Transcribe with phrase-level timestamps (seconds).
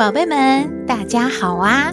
[0.00, 1.92] 宝贝们，大家好啊！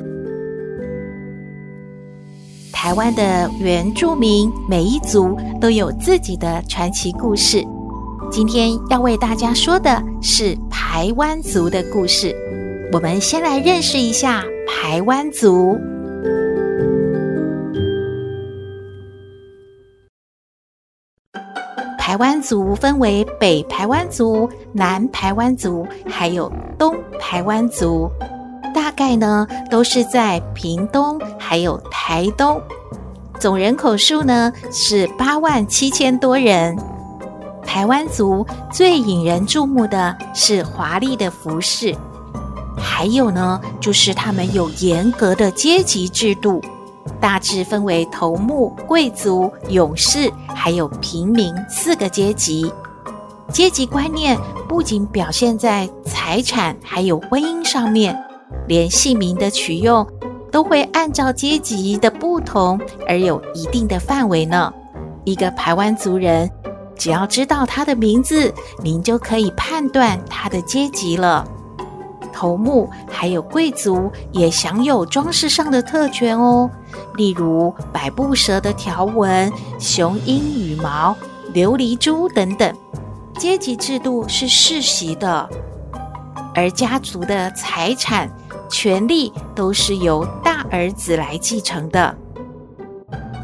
[2.72, 7.62] 台湾的原住民每一族都有自己的传奇故事。
[8.32, 12.34] 今天要为大家说的是排湾族的故事。
[12.94, 15.78] 我们先来认识一下排湾族。
[22.00, 28.10] 排湾族分为北排湾族、南排湾族，还有东台湾族。
[28.74, 32.62] 大概呢都是在屏东还有台东。
[33.40, 36.78] 总人口数呢是八万七千多人。
[37.66, 41.96] 台湾族最引人注目的是华丽的服饰，
[42.78, 46.62] 还有呢就是他们有严格的阶级制度。
[47.20, 52.72] 大致分为头目、贵族、勇士，还有平民四个阶级。
[53.52, 58.18] 阶级观念不仅表现在财产还有婚姻上面，
[58.68, 60.06] 连姓名的取用
[60.52, 64.72] 都会按照阶级的不同而有一定的范围呢。
[65.24, 66.50] 一个排湾族人，
[66.96, 68.54] 只要知道他的名字，
[68.84, 71.48] 您就可以判断他的阶级了。
[72.34, 76.70] 头目还有贵族也享有装饰上的特权哦，
[77.16, 81.16] 例如百步蛇的条纹、雄鹰羽毛、
[81.54, 82.72] 琉璃珠等等。
[83.38, 85.50] 阶级制度是世袭的，
[86.56, 88.30] 而家族的财产、
[88.70, 92.18] 权力都是由大儿子来继承的。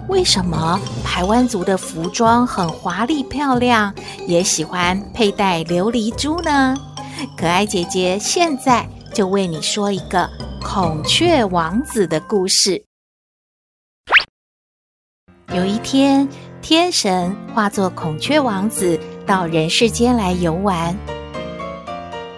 [0.09, 3.93] 为什么排湾族的服装很华丽漂亮，
[4.27, 6.75] 也喜欢佩戴琉璃珠呢？
[7.37, 10.29] 可爱姐姐现在就为你说一个
[10.61, 12.83] 孔雀王子的故事。
[15.53, 16.27] 有一天，
[16.63, 18.97] 天神化作孔雀王子
[19.27, 20.97] 到人世间来游玩，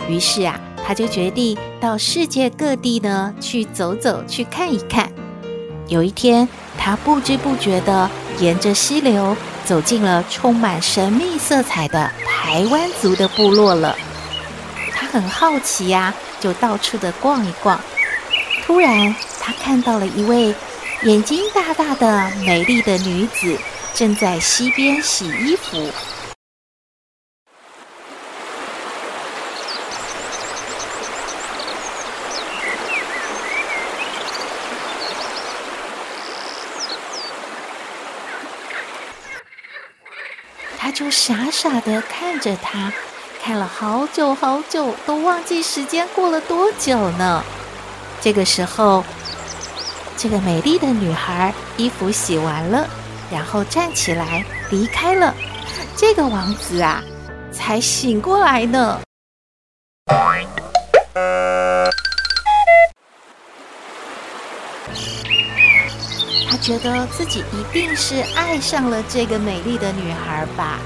[0.09, 5.08] 于是啊，他就决定到世界各地呢去走走，去看一看。
[5.88, 8.09] 有一天，他不知不觉地
[8.40, 13.96] 沿着溪流走进了充满神秘色彩的台湾族的部落了。
[14.91, 17.80] 他很好奇呀、啊，就到处的逛一逛。
[18.66, 20.52] 突然，他看到了一位
[21.03, 23.56] 眼睛大大的美丽的女子，
[23.96, 25.90] 正在溪边洗衣服。
[40.78, 42.92] 他就傻傻的看着她。
[43.42, 47.44] 看了好久好久，都忘记时间过了多久呢。
[48.20, 49.06] 这个时候，
[50.18, 52.90] 这个美丽的女孩衣服洗完了，
[53.31, 55.34] 然后站起来离开了。
[55.96, 57.03] 这个王子啊，
[57.52, 59.02] 才醒过来呢。
[66.50, 70.80] 他觉得自己一定是爱上了这个美丽的女孩吧，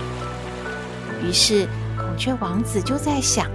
[1.23, 1.67] 于是。
[1.97, 3.45] 孔雀王子就在想：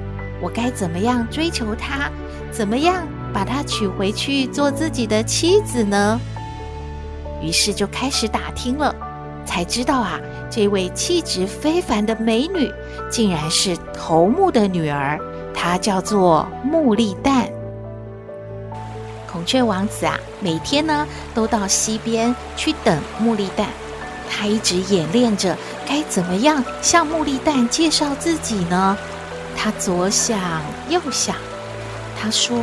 [0.41, 2.11] 我该怎么样追求她？
[2.53, 6.21] 怎么样把她娶回去做自己的妻子呢？
[7.45, 8.95] 于是就开始打听了，
[9.45, 10.19] 才知道啊，
[10.51, 12.73] 这位气质非凡的美女，
[13.11, 15.21] 竟然是头目的女儿，
[15.55, 17.47] 她叫做穆丽蛋。
[19.31, 23.67] 孔雀王子啊，每天呢都到溪边去等穆丽蛋。
[24.31, 25.55] 他一直演练着
[25.87, 28.97] 该怎么样向穆丽蛋介绍自己呢？
[29.55, 30.41] 他左想
[30.89, 31.37] 右想，
[32.19, 32.57] 他说：“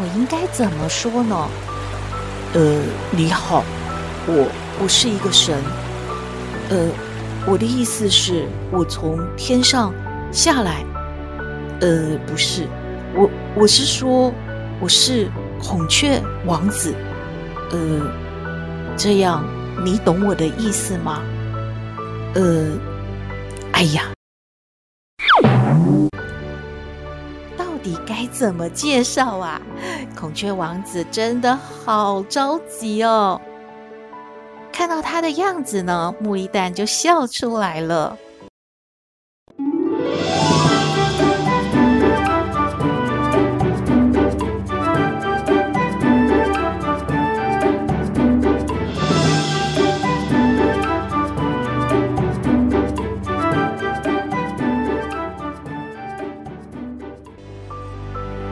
[0.00, 1.48] 我应该怎么说呢？”
[2.54, 2.80] 呃，
[3.10, 3.62] 你好，
[4.28, 4.46] 我
[4.82, 5.56] 我是一个神。
[6.68, 6.86] 呃，
[7.46, 9.92] 我的意思是，我从天上
[10.30, 10.84] 下来。
[11.80, 12.68] 呃，不是，
[13.14, 14.30] 我我是说，
[14.80, 16.94] 我是孔雀王子。
[17.70, 17.78] 呃，
[18.96, 19.44] 这样。
[19.84, 21.22] 你懂我的意思吗？
[22.34, 22.66] 呃，
[23.70, 24.12] 哎呀，
[27.56, 29.62] 到底该怎么介绍啊？
[30.16, 33.40] 孔雀王子真的好着急哦。
[34.78, 38.16] 看到他的样子呢，木一蛋就笑出来了。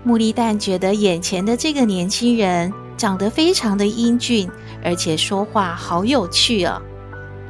[0.03, 4.51] 木力蛋觉得眼前的这个年轻人长得非常的英俊，
[4.87, 6.81] 而且说话好有趣哦。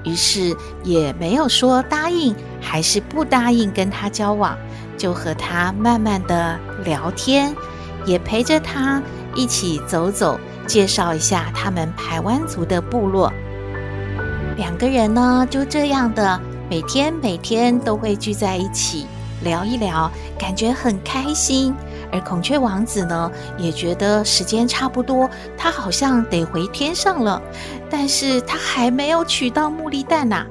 [0.04, 4.56] 于是也没有说答应还是不答应跟他交往，
[4.96, 7.54] 就和他慢慢的聊天，
[8.06, 9.02] 也陪着他
[9.34, 13.30] 一起走走，介绍一下他们排湾族的部落。
[14.56, 16.40] 两个人呢，就这样的
[16.70, 19.06] 每天每天都会聚在一起
[19.42, 21.74] 聊一聊，感觉很开心。
[22.12, 27.42] 而孔雀王子呢，也觉得时间差不多，他好像得回天上了，
[27.90, 30.46] 但是他还没有娶到茉莉蛋呐、啊。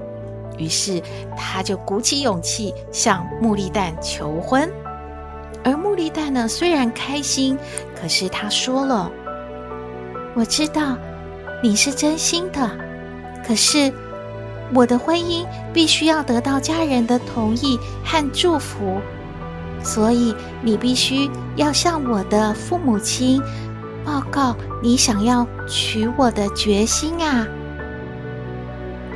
[0.58, 1.02] 于是
[1.36, 4.70] 他就鼓起勇气向茉莉蛋求婚。
[5.64, 7.58] 而茉莉蛋呢，虽然开心，
[8.00, 9.12] 可是他说了
[10.36, 10.96] ：“我知道
[11.64, 12.70] 你是真心的，
[13.46, 13.92] 可是
[14.74, 19.02] 我的婚姻必须要得到家人的同意和祝福。”
[19.86, 23.40] 所以你必须要向我的父母亲
[24.04, 27.48] 报告你想要娶我的决心啊！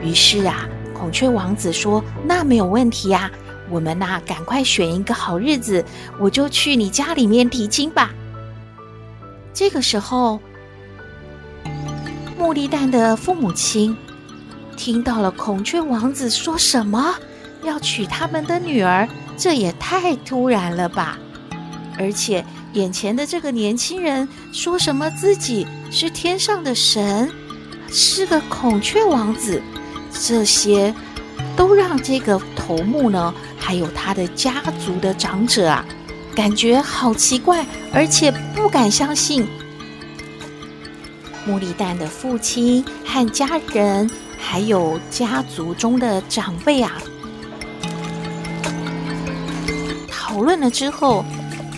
[0.02, 3.30] 于是啊，孔雀王子说：“那没有问题呀，
[3.70, 5.84] 我们呐，赶快选一个好日子，
[6.20, 8.12] 我就去你家里面提亲吧。”
[9.54, 10.40] 这个时候，
[12.40, 13.98] 茉莉蛋的父母亲
[14.78, 17.16] 听到了孔雀王子说什么
[17.64, 19.08] 要娶他们的女儿。
[19.40, 21.18] 这也太突然了吧！
[21.98, 22.44] 而且
[22.74, 27.32] 眼前的这个年轻人说什么自己是天上的神，
[27.90, 29.62] 是个孔雀王子，
[30.12, 30.94] 这些
[31.56, 35.86] 都让这个头目呢，还有他的家族的长者啊，
[36.36, 39.48] 感觉好奇怪，而且不敢相信。
[41.48, 47.02] 茉莉蛋的父亲和家人，还有家族中的长辈啊。
[50.40, 51.26] 讨论了之后，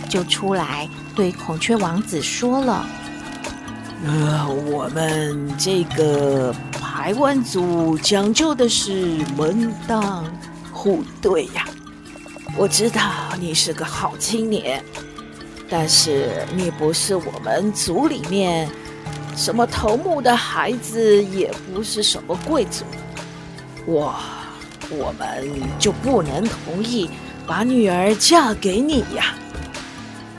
[0.08, 2.86] 就出来对孔雀王子说了
[4.06, 10.24] ：“呃，我们这个排湾族讲究的是门当
[10.72, 11.66] 户对呀。
[12.56, 13.02] 我知道
[13.40, 14.80] 你是个好青年，
[15.68, 18.70] 但是你不是我们族里面
[19.34, 22.84] 什么头目的孩子，也不是什么贵族，
[23.86, 24.14] 我
[24.88, 25.50] 我们
[25.80, 27.10] 就不能同意。”
[27.46, 29.34] 把女儿嫁给你呀！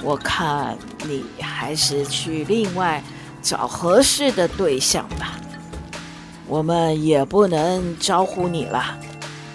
[0.01, 3.01] 我看你还是去另外
[3.41, 5.39] 找合适的对象吧。
[6.45, 9.00] 我们也不能招呼你了，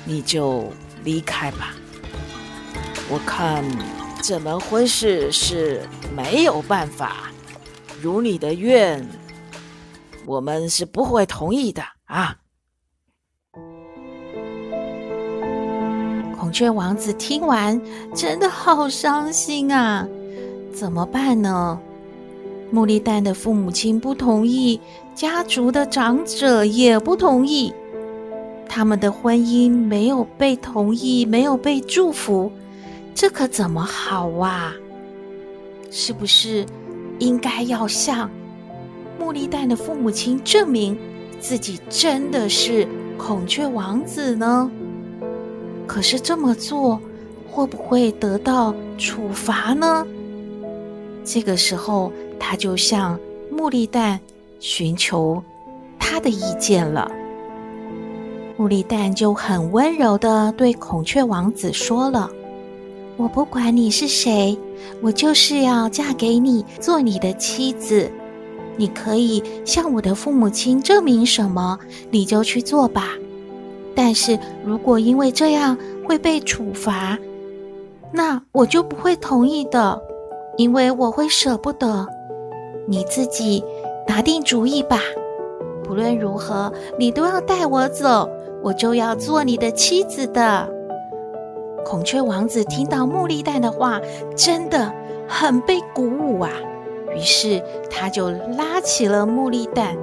[0.04, 0.72] 你就
[1.04, 1.74] 离开吧。
[3.10, 3.62] 我看
[4.22, 5.86] 这门婚事是
[6.16, 7.30] 没有办法
[8.00, 9.06] 如你的愿，
[10.24, 12.36] 我们是不会同意的啊。
[16.48, 17.78] 孔雀王子听完，
[18.14, 20.08] 真的好伤心啊！
[20.72, 21.78] 怎么办呢？
[22.72, 24.80] 茉莉蛋的父母亲不同意，
[25.14, 27.70] 家族的长者也不同意，
[28.66, 32.50] 他们的婚姻没有被同意，没有被祝福，
[33.14, 34.72] 这可怎么好啊？
[35.90, 36.64] 是不是
[37.18, 38.30] 应该要向
[39.20, 40.98] 茉莉蛋的父母亲证明
[41.38, 42.88] 自己真的是
[43.18, 44.70] 孔雀王子呢？
[45.88, 47.00] 可是这么做
[47.50, 50.06] 会不会得到处罚呢？
[51.24, 53.18] 这个时候，他就向
[53.52, 54.20] 茉莉蛋
[54.60, 55.42] 寻求
[55.98, 57.10] 他的意见了。
[58.58, 62.30] 茉莉蛋就很温柔地对孔雀王子说了
[63.16, 64.58] ：“我不管你是谁，
[65.00, 68.10] 我就是要嫁给你，做你的妻子。
[68.76, 71.78] 你可以向我的父母亲证明什么，
[72.10, 73.14] 你就去做吧。”
[74.00, 75.76] 但是如果因为这样
[76.06, 77.18] 会被处罚，
[78.12, 80.00] 那我就不会同意的，
[80.56, 82.06] 因为我会舍不得。
[82.86, 83.64] 你自己
[84.06, 85.00] 拿定主意吧。
[85.82, 88.30] 不论如何，你都要带我走，
[88.62, 90.68] 我就要做你的妻子的。
[91.84, 94.00] 孔雀王子听到茉莉蛋的话，
[94.36, 94.94] 真的
[95.26, 96.52] 很被鼓舞啊，
[97.16, 99.96] 于是他就拉起了茉莉蛋。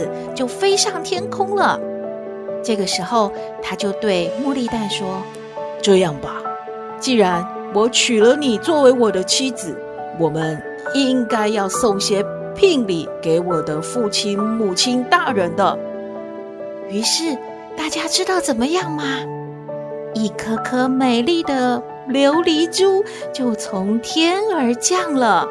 [0.00, 1.78] 子就飞上天空了。
[2.62, 3.30] 这个时候，
[3.62, 5.22] 他就对茉莉蛋说
[5.82, 6.42] ：“这样吧，
[6.98, 9.76] 既然我娶了你作为我的妻子，
[10.18, 10.62] 我们
[10.94, 15.78] 应该要送些聘礼给我的父亲、母亲大人的。”
[16.88, 17.36] 于是，
[17.76, 19.04] 大家知道怎么样吗？
[20.12, 25.46] 一颗颗美丽的琉璃珠就从天而降了。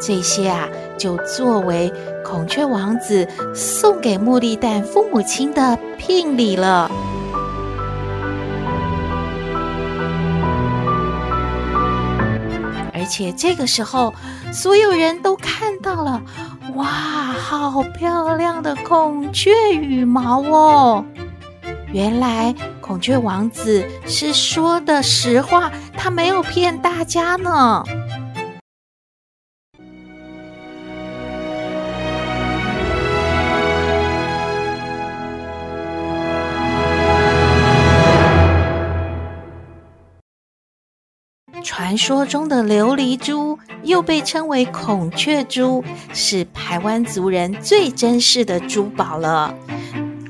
[0.00, 1.92] 这些啊就作为
[2.24, 6.90] 孔雀王子送给茉莉蛋父母亲的聘礼了。
[12.92, 14.14] 而且这个时候
[14.52, 16.22] 所有人都看到了
[16.74, 21.04] 哇好漂亮的孔雀羽毛哦。
[21.92, 27.82] 原来孔雀王子是说的实话他没有骗大家呢。
[41.90, 45.82] 传说中的琉璃珠又被称为孔雀珠，
[46.14, 49.52] 是台湾族人最珍视的珠宝了。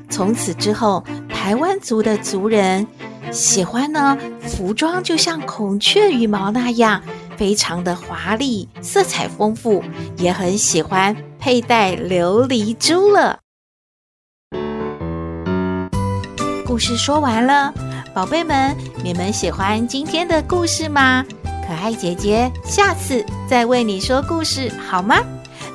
[0.09, 2.87] 从此之后，台湾族的族人
[3.31, 7.03] 喜欢呢，服装就像孔雀羽毛那样，
[7.37, 9.85] 非常的华丽，色彩丰富，
[10.17, 13.41] 也很喜欢佩戴琉璃珠了。
[16.65, 17.75] 故事说完了，
[18.15, 18.75] 宝贝们，
[19.05, 21.23] 你们喜欢今天的故事吗？
[21.71, 25.19] 可爱姐姐下次再为你说故事好吗？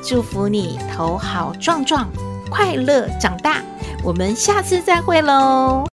[0.04, 2.10] 祝福你头好壮壮，
[2.50, 3.64] 快乐长大。
[4.04, 5.86] 我们下次再会喽。